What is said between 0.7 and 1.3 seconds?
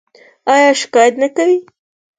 شکایت نه